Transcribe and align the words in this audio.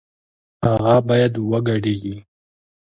هغه 0.65 0.95
بايد 1.07 1.33
وګډېږي 1.51 2.15